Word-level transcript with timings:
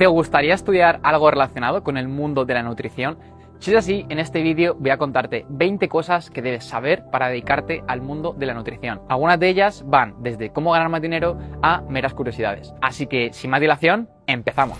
¿Te 0.00 0.06
gustaría 0.06 0.54
estudiar 0.54 0.98
algo 1.02 1.30
relacionado 1.30 1.84
con 1.84 1.98
el 1.98 2.08
mundo 2.08 2.46
de 2.46 2.54
la 2.54 2.62
nutrición? 2.62 3.18
Si 3.58 3.70
es 3.70 3.76
así, 3.76 4.06
en 4.08 4.18
este 4.18 4.40
vídeo 4.40 4.74
voy 4.78 4.88
a 4.88 4.96
contarte 4.96 5.44
20 5.50 5.90
cosas 5.90 6.30
que 6.30 6.40
debes 6.40 6.64
saber 6.64 7.04
para 7.12 7.28
dedicarte 7.28 7.84
al 7.86 8.00
mundo 8.00 8.34
de 8.34 8.46
la 8.46 8.54
nutrición. 8.54 9.02
Algunas 9.10 9.38
de 9.38 9.50
ellas 9.50 9.84
van 9.86 10.14
desde 10.22 10.54
cómo 10.54 10.72
ganar 10.72 10.88
más 10.88 11.02
dinero 11.02 11.38
a 11.60 11.82
meras 11.82 12.14
curiosidades. 12.14 12.72
Así 12.80 13.08
que, 13.08 13.34
sin 13.34 13.50
más 13.50 13.60
dilación, 13.60 14.08
empezamos. 14.26 14.78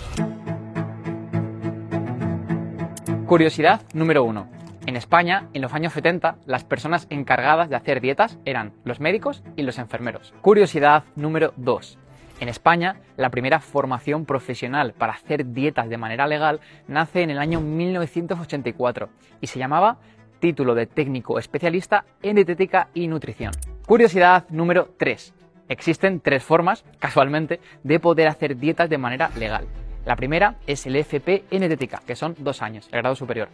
Curiosidad 3.27 3.83
número 3.93 4.25
1. 4.25 4.49
En 4.87 4.97
España, 4.97 5.49
en 5.53 5.61
los 5.61 5.75
años 5.75 5.93
70, 5.93 6.37
las 6.47 6.65
personas 6.65 7.07
encargadas 7.11 7.69
de 7.69 7.77
hacer 7.77 8.01
dietas 8.01 8.39
eran 8.47 8.73
los 8.85 9.01
médicos 9.01 9.43
y 9.55 9.65
los 9.65 9.79
enfermeros. 9.79 10.33
Curiosidad 10.41 11.05
número 11.15 11.53
2. 11.59 11.99
En 12.41 12.49
España, 12.49 12.97
la 13.19 13.29
primera 13.29 13.61
formación 13.61 14.25
profesional 14.25 14.95
para 14.95 15.13
hacer 15.13 15.53
dietas 15.53 15.91
de 15.91 15.99
manera 15.99 16.27
legal 16.27 16.61
nace 16.89 17.21
en 17.21 17.29
el 17.29 17.39
año 17.39 17.61
1984 17.61 19.11
y 19.43 19.47
se 19.47 19.59
llamaba 19.59 19.99
Título 20.41 20.75
de 20.75 20.87
Técnico 20.87 21.39
Especialista 21.39 22.07
en 22.23 22.37
Dietética 22.37 22.89
y 22.95 23.09
Nutrición. 23.09 23.53
Curiosidad 23.87 24.49
número 24.49 24.89
3. 24.97 25.35
Existen 25.69 26.21
tres 26.21 26.43
formas, 26.43 26.83
casualmente, 26.99 27.61
de 27.85 28.01
poder 28.01 28.27
hacer 28.27 28.57
dietas 28.57 28.89
de 28.89 28.97
manera 28.97 29.31
legal. 29.39 29.67
La 30.07 30.17
primera 30.17 30.57
es 30.67 30.87
el 30.87 30.97
FP 30.97 31.45
en 31.51 31.61
Dietética, 31.61 32.01
que 32.07 32.17
son 32.17 32.35
dos 32.39 32.63
años, 32.63 32.89
el 32.91 33.03
grado 33.03 33.17
superior. 33.17 33.51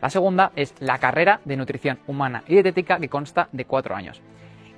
La 0.00 0.10
segunda 0.10 0.52
es 0.54 0.74
la 0.78 0.98
carrera 0.98 1.40
de 1.44 1.56
Nutrición 1.56 1.98
Humana 2.06 2.44
y 2.46 2.52
Dietética, 2.52 3.00
que 3.00 3.08
consta 3.08 3.48
de 3.50 3.64
cuatro 3.64 3.96
años. 3.96 4.22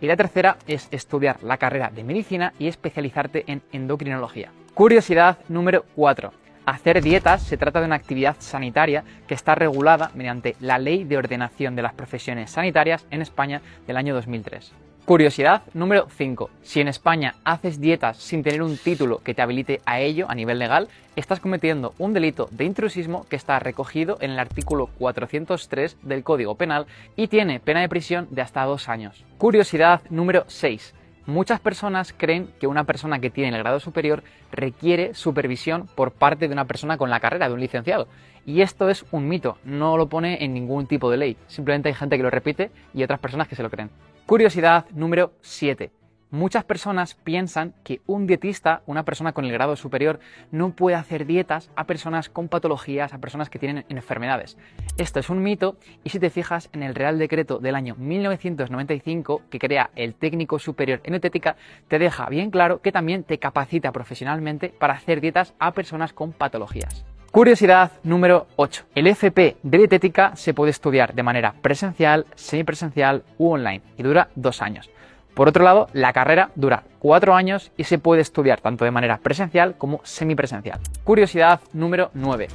Y 0.01 0.07
la 0.07 0.17
tercera 0.17 0.57
es 0.67 0.89
estudiar 0.91 1.43
la 1.43 1.59
carrera 1.59 1.91
de 1.95 2.05
medicina 2.05 2.55
y 2.59 2.69
especializarte 2.69 3.45
en 3.47 3.63
endocrinología. 3.73 4.51
Curiosidad 4.75 5.39
número 5.49 5.85
4. 5.95 6.33
Hacer 6.65 7.03
dietas 7.03 7.43
se 7.43 7.57
trata 7.57 7.81
de 7.81 7.87
una 7.87 7.97
actividad 7.97 8.37
sanitaria 8.39 9.05
que 9.27 9.35
está 9.35 9.55
regulada 9.55 10.11
mediante 10.15 10.57
la 10.61 10.79
Ley 10.79 11.05
de 11.05 11.19
Ordenación 11.19 11.77
de 11.77 11.83
las 11.83 11.95
Profesiones 11.95 12.51
Sanitarias 12.51 13.07
en 13.11 13.23
España 13.23 13.61
del 13.87 13.97
año 13.97 14.15
2003. 14.15 14.73
Curiosidad 15.11 15.63
número 15.75 16.07
5. 16.09 16.51
Si 16.63 16.81
en 16.81 16.87
España 16.87 17.35
haces 17.43 17.81
dietas 17.81 18.17
sin 18.17 18.45
tener 18.45 18.63
un 18.63 18.77
título 18.77 19.19
que 19.25 19.35
te 19.35 19.43
habilite 19.43 19.81
a 19.85 19.99
ello 19.99 20.27
a 20.29 20.37
nivel 20.37 20.61
legal, 20.61 20.87
estás 21.17 21.41
cometiendo 21.41 21.95
un 21.99 22.13
delito 22.13 22.49
de 22.53 22.65
intrusismo 22.65 23.27
que 23.29 23.35
está 23.35 23.59
recogido 23.59 24.19
en 24.21 24.31
el 24.31 24.39
artículo 24.39 24.87
403 25.01 25.97
del 26.03 26.23
Código 26.23 26.55
Penal 26.55 26.87
y 27.17 27.27
tiene 27.27 27.59
pena 27.59 27.81
de 27.81 27.89
prisión 27.89 28.29
de 28.31 28.41
hasta 28.41 28.63
dos 28.63 28.89
años. 28.89 29.25
Curiosidad 29.37 30.01
número 30.11 30.45
6. 30.47 30.95
Muchas 31.27 31.59
personas 31.59 32.15
creen 32.17 32.49
que 32.61 32.69
una 32.69 32.85
persona 32.85 33.19
que 33.19 33.31
tiene 33.31 33.57
el 33.57 33.65
grado 33.65 33.81
superior 33.81 34.23
requiere 34.53 35.15
supervisión 35.15 35.89
por 35.97 36.13
parte 36.13 36.47
de 36.47 36.53
una 36.53 36.67
persona 36.67 36.99
con 36.99 37.11
la 37.11 37.19
carrera, 37.19 37.49
de 37.49 37.55
un 37.55 37.61
licenciado. 37.61 38.07
Y 38.47 38.63
esto 38.63 38.89
es 38.89 39.05
un 39.11 39.27
mito, 39.27 39.59
no 39.65 39.97
lo 39.97 40.09
pone 40.09 40.45
en 40.45 40.55
ningún 40.55 40.87
tipo 40.87 41.11
de 41.11 41.17
ley. 41.17 41.37
Simplemente 41.49 41.89
hay 41.89 41.97
gente 41.97 42.17
que 42.17 42.23
lo 42.23 42.31
repite 42.31 42.71
y 42.95 43.03
otras 43.03 43.19
personas 43.19 43.49
que 43.49 43.57
se 43.57 43.65
lo 43.65 43.71
creen. 43.71 43.91
Curiosidad 44.27 44.87
número 44.93 45.33
7. 45.43 45.91
Muchas 46.31 46.63
personas 46.63 47.15
piensan 47.15 47.75
que 47.83 48.01
un 48.07 48.29
dietista, 48.29 48.83
una 48.87 49.05
persona 49.05 49.33
con 49.33 49.45
el 49.45 49.51
grado 49.51 49.75
superior, 49.75 50.21
no 50.53 50.71
puede 50.77 50.97
hacer 50.97 51.27
dietas 51.27 51.71
a 51.75 51.89
personas 51.89 52.29
con 52.29 52.47
patologías, 52.47 53.13
a 53.13 53.19
personas 53.19 53.51
que 53.51 53.59
tienen 53.59 53.85
enfermedades. 53.89 54.57
Esto 54.97 55.19
es 55.19 55.29
un 55.29 55.43
mito 55.43 55.77
y 56.05 56.11
si 56.11 56.21
te 56.21 56.31
fijas 56.31 56.71
en 56.73 56.85
el 56.85 56.95
Real 56.95 57.19
Decreto 57.19 57.59
del 57.59 57.75
año 57.75 57.97
1995 57.97 59.43
que 59.51 59.59
crea 59.59 59.91
el 59.97 60.15
técnico 60.15 60.61
superior 60.61 61.01
en 61.03 61.15
dietética, 61.15 61.57
te 61.89 61.99
deja 61.99 62.29
bien 62.29 62.53
claro 62.53 62.81
que 62.81 62.93
también 62.93 63.25
te 63.25 63.39
capacita 63.39 63.91
profesionalmente 63.91 64.69
para 64.69 64.95
hacer 64.95 65.21
dietas 65.21 65.55
a 65.59 65.73
personas 65.73 66.13
con 66.13 66.33
patologías. 66.33 67.05
Curiosidad 67.31 67.93
número 68.03 68.49
8. 68.57 68.87
El 68.97 69.07
FP 69.07 69.57
de 69.63 69.79
dietética 69.79 70.35
se 70.35 70.53
puede 70.53 70.73
estudiar 70.73 71.15
de 71.15 71.23
manera 71.23 71.55
presencial, 71.63 72.27
semipresencial 72.35 73.23
u 73.39 73.53
online 73.53 73.83
y 73.97 74.03
dura 74.03 74.31
dos 74.35 74.61
años. 74.63 74.91
Por 75.35 75.47
otro 75.47 75.63
lado, 75.63 75.87
la 75.93 76.13
carrera 76.13 76.51
dura 76.57 76.83
cuatro 76.99 77.37
años 77.37 77.71
y 77.77 77.85
se 77.85 78.01
puede 78.01 78.21
estudiar 78.21 78.61
tanto 78.61 78.85
de 78.85 78.91
manera 78.91 79.19
presencial 79.19 79.77
como 79.79 80.01
semipresencial. 80.03 80.81
Curiosidad 81.05 81.61
número 81.73 82.11
9. 82.15 82.49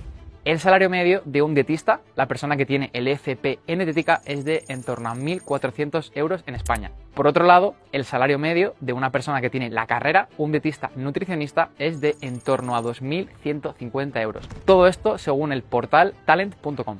El 0.45 0.59
salario 0.59 0.91
medio 0.91 1.23
de 1.25 1.41
un 1.41 1.55
dietista, 1.55 2.01
la 2.15 2.27
persona 2.27 2.55
que 2.55 2.67
tiene 2.67 2.91
el 2.93 3.07
FP 3.07 3.57
en 3.65 3.81
es 3.81 4.45
de 4.45 4.63
en 4.67 4.83
torno 4.83 5.09
a 5.09 5.15
1.400 5.15 6.11
euros 6.13 6.43
en 6.45 6.53
España. 6.53 6.91
Por 7.15 7.25
otro 7.25 7.45
lado, 7.45 7.73
el 7.91 8.05
salario 8.05 8.37
medio 8.37 8.75
de 8.79 8.93
una 8.93 9.09
persona 9.09 9.41
que 9.41 9.49
tiene 9.49 9.71
la 9.71 9.87
carrera, 9.87 10.29
un 10.37 10.51
dietista 10.51 10.91
nutricionista, 10.95 11.69
es 11.79 11.99
de 11.99 12.15
en 12.21 12.39
torno 12.39 12.75
a 12.75 12.83
2.150 12.83 14.21
euros. 14.21 14.47
Todo 14.65 14.85
esto 14.85 15.17
según 15.17 15.51
el 15.51 15.63
portal 15.63 16.13
talent.com. 16.25 16.99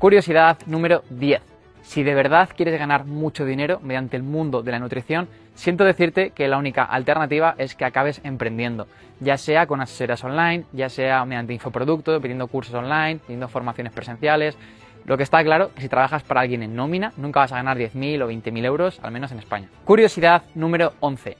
Curiosidad 0.00 0.58
número 0.66 1.04
10. 1.10 1.42
Si 1.82 2.02
de 2.02 2.14
verdad 2.14 2.50
quieres 2.56 2.76
ganar 2.76 3.04
mucho 3.04 3.44
dinero 3.44 3.78
mediante 3.84 4.16
el 4.16 4.24
mundo 4.24 4.64
de 4.64 4.72
la 4.72 4.80
nutrición, 4.80 5.28
siento 5.56 5.84
decirte 5.84 6.30
que 6.30 6.46
la 6.46 6.58
única 6.58 6.84
alternativa 6.84 7.56
es 7.58 7.74
que 7.74 7.84
acabes 7.84 8.20
emprendiendo, 8.22 8.86
ya 9.18 9.36
sea 9.36 9.66
con 9.66 9.80
asesorías 9.80 10.22
online, 10.22 10.64
ya 10.72 10.88
sea 10.88 11.24
mediante 11.24 11.52
infoproductos, 11.52 12.22
pidiendo 12.22 12.46
cursos 12.46 12.74
online, 12.74 13.18
pidiendo 13.18 13.48
formaciones 13.48 13.92
presenciales. 13.92 14.56
Lo 15.04 15.16
que 15.16 15.22
está 15.22 15.42
claro 15.42 15.72
que 15.74 15.82
si 15.82 15.88
trabajas 15.88 16.22
para 16.22 16.40
alguien 16.40 16.62
en 16.62 16.76
nómina, 16.76 17.12
nunca 17.16 17.40
vas 17.40 17.52
a 17.52 17.56
ganar 17.56 17.78
10.000 17.78 18.22
o 18.22 18.30
20.000 18.30 18.64
euros, 18.64 19.00
al 19.02 19.12
menos 19.12 19.32
en 19.32 19.38
España. 19.38 19.68
Curiosidad 19.84 20.42
número 20.54 20.94
11. 21.00 21.36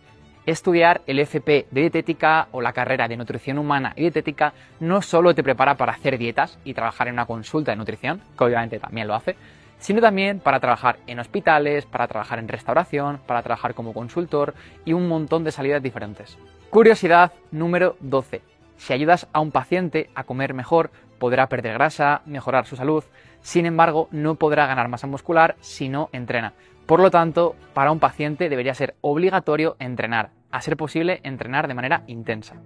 Estudiar 0.47 1.03
el 1.09 1.19
FP 1.19 1.66
de 1.72 1.81
dietética 1.81 2.47
o 2.53 2.60
la 2.60 2.72
carrera 2.72 3.09
de 3.09 3.16
nutrición 3.16 3.59
humana 3.59 3.93
y 3.97 4.03
dietética 4.03 4.53
no 4.78 5.03
solo 5.03 5.34
te 5.34 5.43
prepara 5.43 5.75
para 5.75 5.93
hacer 5.93 6.16
dietas 6.19 6.60
y 6.65 6.75
trabajar 6.75 7.09
en 7.09 7.15
una 7.15 7.26
consulta 7.26 7.72
de 7.72 7.76
nutrición, 7.76 8.22
que 8.38 8.44
obviamente 8.44 8.78
también 8.78 9.09
lo 9.09 9.15
hace, 9.16 9.34
sino 9.78 10.00
también 10.00 10.41
para 10.41 10.60
trabajar 10.60 10.98
en 11.06 11.19
hospitales, 11.19 11.87
para 11.87 12.09
trabajar 12.09 12.38
en 12.38 12.48
restauración, 12.48 13.20
para 13.26 13.42
trabajar 13.42 13.75
como 13.75 13.92
consultor 13.92 14.54
y 14.84 14.92
un 14.92 15.09
montón 15.09 15.44
de 15.44 15.53
salidas 15.53 15.82
diferentes. 15.82 16.38
Curiosidad 16.70 17.32
número 17.50 17.97
12. 18.00 18.42
Si 18.76 18.92
ayudas 18.92 19.28
a 19.32 19.41
un 19.41 19.50
paciente 19.50 20.10
a 20.14 20.25
comer 20.25 20.54
mejor, 20.54 20.91
podrá 21.19 21.48
perder 21.48 21.75
grasa, 21.75 22.22
mejorar 22.26 22.66
su 22.66 22.76
salud, 22.76 23.04
sin 23.41 23.66
embargo 23.66 24.09
no 24.10 24.34
podrá 24.34 24.66
ganar 24.66 24.88
masa 24.88 25.06
muscular 25.06 25.56
si 25.60 25.88
no 25.88 26.08
entrena. 26.12 26.53
Por 26.87 27.00
lo 27.00 27.10
tanto, 27.10 27.56
para 27.75 27.91
un 27.91 27.98
paciente 27.98 28.48
debería 28.48 28.75
ser 28.75 28.94
obligatorio 29.00 29.76
entrenar, 29.78 30.31
a 30.50 30.60
ser 30.60 30.76
posible 30.76 31.20
entrenar 31.25 31.66
de 31.69 31.75
manera 31.75 32.03
intensa. 32.06 32.56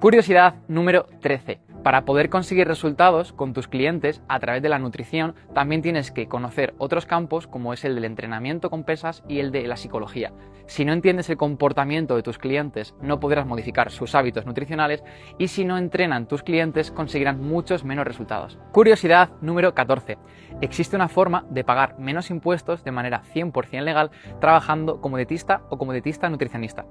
Curiosidad 0.00 0.54
número 0.66 1.04
13. 1.20 1.60
Para 1.82 2.06
poder 2.06 2.30
conseguir 2.30 2.66
resultados 2.66 3.34
con 3.34 3.52
tus 3.52 3.68
clientes 3.68 4.22
a 4.28 4.40
través 4.40 4.62
de 4.62 4.70
la 4.70 4.78
nutrición, 4.78 5.34
también 5.54 5.82
tienes 5.82 6.10
que 6.10 6.26
conocer 6.26 6.72
otros 6.78 7.04
campos 7.04 7.46
como 7.46 7.74
es 7.74 7.84
el 7.84 7.94
del 7.94 8.06
entrenamiento 8.06 8.70
con 8.70 8.84
pesas 8.84 9.22
y 9.28 9.40
el 9.40 9.52
de 9.52 9.66
la 9.66 9.76
psicología. 9.76 10.32
Si 10.66 10.86
no 10.86 10.94
entiendes 10.94 11.28
el 11.28 11.36
comportamiento 11.36 12.16
de 12.16 12.22
tus 12.22 12.38
clientes, 12.38 12.94
no 13.02 13.20
podrás 13.20 13.46
modificar 13.46 13.90
sus 13.90 14.14
hábitos 14.14 14.46
nutricionales 14.46 15.02
y 15.36 15.48
si 15.48 15.64
no 15.66 15.76
entrenan 15.76 16.28
tus 16.28 16.42
clientes, 16.42 16.90
conseguirán 16.90 17.40
muchos 17.40 17.84
menos 17.84 18.06
resultados. 18.06 18.58
Curiosidad 18.72 19.30
número 19.42 19.74
14. 19.74 20.16
Existe 20.60 20.96
una 20.96 21.08
forma 21.08 21.44
de 21.50 21.64
pagar 21.64 21.98
menos 21.98 22.30
impuestos 22.30 22.84
de 22.84 22.92
manera 22.92 23.22
100% 23.34 23.82
legal 23.82 24.10
trabajando 24.40 25.00
como 25.00 25.16
dietista 25.16 25.62
o 25.70 25.76
como 25.76 25.92
dietista 25.92 26.30
nutricionista. 26.30 26.86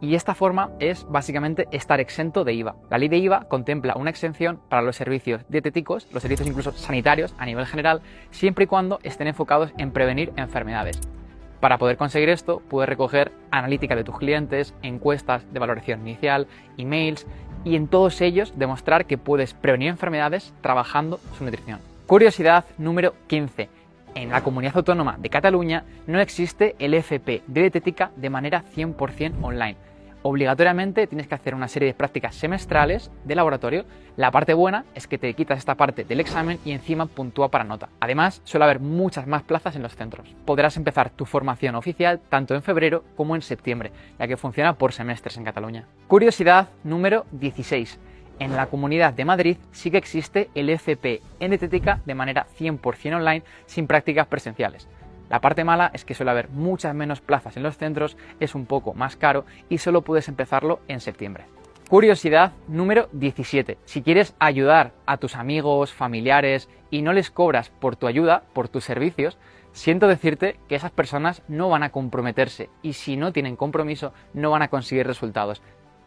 Y 0.00 0.16
esta 0.16 0.34
forma 0.34 0.72
es 0.80 1.06
básicamente 1.08 1.68
estar 1.70 2.00
exento 2.00 2.42
de 2.42 2.51
La 2.90 2.98
ley 2.98 3.08
de 3.08 3.18
IVA 3.18 3.44
contempla 3.48 3.94
una 3.96 4.10
exención 4.10 4.60
para 4.68 4.82
los 4.82 4.96
servicios 4.96 5.42
dietéticos, 5.48 6.06
los 6.12 6.22
servicios 6.22 6.48
incluso 6.48 6.72
sanitarios 6.72 7.34
a 7.38 7.46
nivel 7.46 7.66
general, 7.66 8.02
siempre 8.30 8.64
y 8.64 8.66
cuando 8.66 8.98
estén 9.02 9.26
enfocados 9.26 9.72
en 9.78 9.90
prevenir 9.90 10.32
enfermedades. 10.36 11.00
Para 11.60 11.78
poder 11.78 11.96
conseguir 11.96 12.28
esto, 12.28 12.60
puedes 12.68 12.88
recoger 12.88 13.30
analítica 13.50 13.94
de 13.94 14.04
tus 14.04 14.18
clientes, 14.18 14.74
encuestas 14.82 15.50
de 15.52 15.60
valoración 15.60 16.00
inicial, 16.00 16.48
emails 16.76 17.26
y 17.64 17.76
en 17.76 17.86
todos 17.86 18.20
ellos 18.20 18.52
demostrar 18.56 19.06
que 19.06 19.18
puedes 19.18 19.54
prevenir 19.54 19.88
enfermedades 19.88 20.52
trabajando 20.60 21.20
su 21.38 21.44
nutrición. 21.44 21.78
Curiosidad 22.06 22.64
número 22.78 23.14
15. 23.28 23.68
En 24.14 24.30
la 24.30 24.42
comunidad 24.42 24.76
autónoma 24.76 25.16
de 25.18 25.30
Cataluña 25.30 25.84
no 26.06 26.20
existe 26.20 26.74
el 26.78 26.94
FP 26.94 27.42
de 27.46 27.60
dietética 27.60 28.10
de 28.16 28.28
manera 28.28 28.64
100% 28.74 29.34
online 29.40 29.76
obligatoriamente 30.22 31.06
tienes 31.06 31.26
que 31.26 31.34
hacer 31.34 31.54
una 31.54 31.68
serie 31.68 31.88
de 31.88 31.94
prácticas 31.94 32.34
semestrales 32.34 33.10
de 33.24 33.34
laboratorio. 33.34 33.84
La 34.16 34.30
parte 34.30 34.54
buena 34.54 34.84
es 34.94 35.06
que 35.06 35.18
te 35.18 35.32
quitas 35.34 35.58
esta 35.58 35.74
parte 35.74 36.04
del 36.04 36.20
examen 36.20 36.58
y 36.64 36.72
encima 36.72 37.06
puntúa 37.06 37.50
para 37.50 37.64
nota. 37.64 37.88
Además, 38.00 38.40
suele 38.44 38.64
haber 38.64 38.80
muchas 38.80 39.26
más 39.26 39.42
plazas 39.42 39.76
en 39.76 39.82
los 39.82 39.96
centros. 39.96 40.34
Podrás 40.44 40.76
empezar 40.76 41.10
tu 41.10 41.24
formación 41.24 41.74
oficial 41.74 42.20
tanto 42.28 42.54
en 42.54 42.62
febrero 42.62 43.04
como 43.16 43.34
en 43.36 43.42
septiembre, 43.42 43.92
ya 44.18 44.26
que 44.26 44.36
funciona 44.36 44.74
por 44.74 44.92
semestres 44.92 45.36
en 45.36 45.44
Cataluña. 45.44 45.86
Curiosidad 46.08 46.68
número 46.84 47.26
16. 47.32 47.98
En 48.38 48.56
la 48.56 48.66
Comunidad 48.66 49.12
de 49.12 49.24
Madrid 49.24 49.56
sí 49.70 49.90
que 49.90 49.98
existe 49.98 50.50
el 50.54 50.70
FP 50.70 51.22
en 51.38 51.50
dietética 51.50 52.00
de 52.04 52.14
manera 52.14 52.46
100% 52.58 53.14
online 53.14 53.44
sin 53.66 53.86
prácticas 53.86 54.26
presenciales. 54.26 54.88
La 55.30 55.40
parte 55.40 55.64
mala 55.64 55.90
es 55.94 56.04
que 56.04 56.14
suele 56.14 56.30
haber 56.30 56.48
muchas 56.50 56.94
menos 56.94 57.20
plazas 57.20 57.56
en 57.56 57.62
los 57.62 57.76
centros, 57.76 58.16
es 58.40 58.54
un 58.54 58.66
poco 58.66 58.94
más 58.94 59.16
caro 59.16 59.44
y 59.68 59.78
solo 59.78 60.02
puedes 60.02 60.28
empezarlo 60.28 60.80
en 60.88 61.00
septiembre. 61.00 61.44
Curiosidad 61.88 62.52
número 62.68 63.10
17. 63.12 63.76
Si 63.84 64.00
quieres 64.00 64.34
ayudar 64.38 64.92
a 65.04 65.18
tus 65.18 65.36
amigos, 65.36 65.92
familiares 65.92 66.70
y 66.90 67.02
no 67.02 67.12
les 67.12 67.30
cobras 67.30 67.68
por 67.68 67.96
tu 67.96 68.06
ayuda, 68.06 68.44
por 68.54 68.68
tus 68.68 68.84
servicios, 68.84 69.36
siento 69.72 70.08
decirte 70.08 70.58
que 70.68 70.74
esas 70.74 70.90
personas 70.90 71.42
no 71.48 71.68
van 71.68 71.82
a 71.82 71.90
comprometerse 71.90 72.70
y 72.80 72.94
si 72.94 73.16
no 73.16 73.32
tienen 73.32 73.56
compromiso 73.56 74.14
no 74.32 74.50
van 74.50 74.62
a 74.62 74.68
conseguir 74.68 75.06
resultados. 75.06 75.60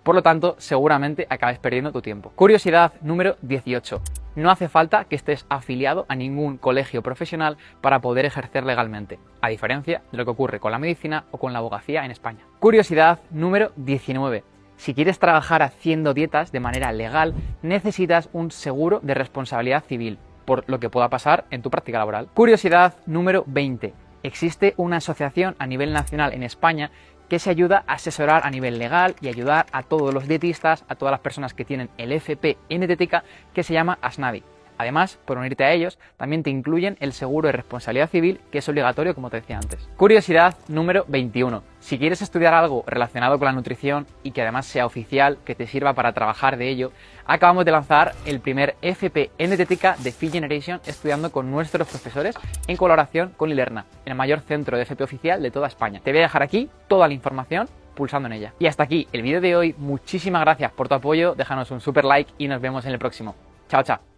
Por 0.05 0.13
lo 0.13 0.21
tanto, 0.21 0.55
seguramente 0.59 1.25
acabes 1.31 1.57
perdiendo 1.57 1.91
tu 1.91 1.99
tiempo. 1.99 2.31
Curiosidad 2.35 2.93
número 3.01 3.37
18. 3.41 4.03
No 4.35 4.51
hace 4.51 4.69
falta 4.69 5.05
que 5.05 5.15
estés 5.15 5.47
afiliado 5.49 6.05
a 6.09 6.15
ningún 6.15 6.59
colegio 6.59 7.01
profesional 7.01 7.57
para 7.81 8.01
poder 8.01 8.23
ejercer 8.23 8.65
legalmente, 8.65 9.17
a 9.41 9.49
diferencia 9.49 10.03
de 10.11 10.17
lo 10.19 10.23
que 10.23 10.29
ocurre 10.29 10.59
con 10.59 10.71
la 10.71 10.77
medicina 10.77 11.23
o 11.31 11.39
con 11.39 11.53
la 11.53 11.59
abogacía 11.59 12.05
en 12.05 12.11
España. 12.11 12.45
Curiosidad 12.59 13.17
número 13.31 13.71
19. 13.77 14.43
Si 14.77 14.93
quieres 14.93 15.17
trabajar 15.17 15.63
haciendo 15.63 16.13
dietas 16.13 16.51
de 16.51 16.59
manera 16.59 16.91
legal, 16.91 17.33
necesitas 17.63 18.29
un 18.31 18.51
seguro 18.51 18.99
de 19.01 19.15
responsabilidad 19.15 19.85
civil 19.85 20.19
por 20.45 20.65
lo 20.67 20.79
que 20.79 20.91
pueda 20.91 21.09
pasar 21.09 21.45
en 21.49 21.63
tu 21.63 21.71
práctica 21.71 21.97
laboral. 21.97 22.29
Curiosidad 22.31 22.93
número 23.07 23.43
20. 23.47 23.95
Existe 24.21 24.73
una 24.77 24.97
asociación 24.97 25.55
a 25.59 25.67
nivel 25.67 25.93
nacional 25.93 26.33
en 26.33 26.41
España 26.41 26.89
que 27.29 27.39
se 27.39 27.49
ayuda 27.49 27.83
a 27.87 27.93
asesorar 27.93 28.45
a 28.45 28.51
nivel 28.51 28.79
legal 28.79 29.15
y 29.21 29.27
ayudar 29.27 29.65
a 29.71 29.83
todos 29.83 30.13
los 30.13 30.27
dietistas, 30.27 30.85
a 30.87 30.95
todas 30.95 31.11
las 31.11 31.21
personas 31.21 31.53
que 31.53 31.65
tienen 31.65 31.89
el 31.97 32.11
FP 32.11 32.57
en 32.69 32.81
dietética, 32.81 33.23
que 33.53 33.63
se 33.63 33.73
llama 33.73 33.97
ASNADI. 34.01 34.54
Además, 34.77 35.17
por 35.25 35.37
unirte 35.37 35.63
a 35.63 35.71
ellos, 35.71 35.97
también 36.17 36.43
te 36.43 36.49
incluyen 36.49 36.97
el 36.99 37.13
seguro 37.13 37.47
de 37.47 37.53
responsabilidad 37.53 38.09
civil, 38.09 38.39
que 38.51 38.59
es 38.59 38.69
obligatorio, 38.69 39.15
como 39.15 39.29
te 39.29 39.37
decía 39.37 39.57
antes. 39.57 39.87
Curiosidad 39.97 40.55
número 40.67 41.05
21. 41.07 41.63
Si 41.79 41.99
quieres 41.99 42.21
estudiar 42.21 42.53
algo 42.53 42.83
relacionado 42.87 43.37
con 43.37 43.45
la 43.45 43.51
nutrición 43.51 44.07
y 44.23 44.31
que 44.31 44.41
además 44.41 44.65
sea 44.65 44.85
oficial, 44.85 45.37
que 45.45 45.55
te 45.55 45.67
sirva 45.67 45.93
para 45.93 46.13
trabajar 46.13 46.57
de 46.57 46.69
ello, 46.69 46.91
acabamos 47.25 47.65
de 47.65 47.71
lanzar 47.71 48.13
el 48.25 48.39
primer 48.39 48.75
FP 48.81 49.31
en 49.37 49.49
dietética 49.51 49.95
de 49.99 50.11
Fit 50.11 50.31
Generation 50.31 50.81
estudiando 50.85 51.31
con 51.31 51.51
nuestros 51.51 51.87
profesores 51.87 52.35
en 52.67 52.77
colaboración 52.77 53.33
con 53.37 53.51
Ilerna, 53.51 53.85
el 54.05 54.15
mayor 54.15 54.39
centro 54.41 54.77
de 54.77 54.83
FP 54.83 55.03
oficial 55.03 55.41
de 55.41 55.51
toda 55.51 55.67
España. 55.67 56.01
Te 56.03 56.11
voy 56.11 56.19
a 56.19 56.23
dejar 56.23 56.43
aquí 56.43 56.69
toda 56.87 57.07
la 57.07 57.13
información 57.13 57.67
pulsando 57.95 58.27
en 58.27 58.33
ella. 58.33 58.53
Y 58.59 58.67
hasta 58.67 58.83
aquí 58.83 59.07
el 59.11 59.21
vídeo 59.21 59.41
de 59.41 59.55
hoy. 59.55 59.75
Muchísimas 59.77 60.41
gracias 60.41 60.71
por 60.71 60.87
tu 60.87 60.95
apoyo. 60.95 61.33
Déjanos 61.33 61.71
un 61.71 61.81
super 61.81 62.05
like 62.05 62.31
y 62.37 62.47
nos 62.47 62.61
vemos 62.61 62.85
en 62.85 62.91
el 62.91 62.99
próximo. 62.99 63.35
Chao, 63.69 63.83
chao. 63.83 64.14